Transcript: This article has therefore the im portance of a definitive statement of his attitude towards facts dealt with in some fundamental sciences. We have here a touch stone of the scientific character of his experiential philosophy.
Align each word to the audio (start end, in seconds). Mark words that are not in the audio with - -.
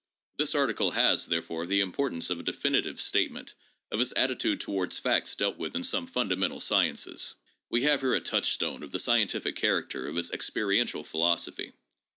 This 0.37 0.55
article 0.55 0.89
has 0.93 1.27
therefore 1.27 1.67
the 1.67 1.79
im 1.79 1.93
portance 1.93 2.31
of 2.31 2.39
a 2.39 2.43
definitive 2.43 2.99
statement 2.99 3.53
of 3.91 3.99
his 3.99 4.11
attitude 4.13 4.59
towards 4.59 4.97
facts 4.97 5.35
dealt 5.35 5.57
with 5.59 5.75
in 5.75 5.83
some 5.83 6.07
fundamental 6.07 6.59
sciences. 6.59 7.35
We 7.69 7.83
have 7.83 8.01
here 8.01 8.15
a 8.15 8.19
touch 8.19 8.51
stone 8.51 8.81
of 8.81 8.89
the 8.89 8.97
scientific 8.97 9.55
character 9.55 10.07
of 10.07 10.15
his 10.15 10.31
experiential 10.31 11.03
philosophy. 11.03 11.73